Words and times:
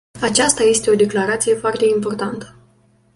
Aceasta 0.21 0.63
este 0.63 0.89
o 0.89 0.95
declarație 0.95 1.55
foarte 1.55 1.85
importantă. 1.85 2.55